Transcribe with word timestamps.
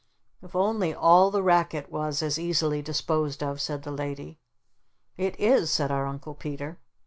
"If 0.41 0.55
only 0.55 0.95
all 0.95 1.29
the 1.29 1.43
racket 1.43 1.91
was 1.91 2.23
as 2.23 2.39
easily 2.39 2.81
disposed 2.81 3.43
of!" 3.43 3.61
said 3.61 3.83
the 3.83 3.91
Lady. 3.91 4.39
"It 5.15 5.39
IS!" 5.39 5.69
said 5.71 5.91
our 5.91 6.07
Uncle 6.07 6.33
Peter. 6.33 6.79